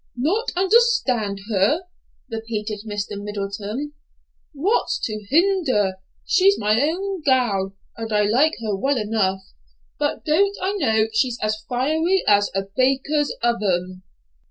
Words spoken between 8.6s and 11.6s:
her well enough; but don't I know she's